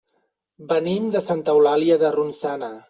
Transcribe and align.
Venim 0.71 1.05
de 1.17 1.23
Santa 1.27 1.57
Eulàlia 1.57 2.03
de 2.07 2.13
Ronçana. 2.19 2.77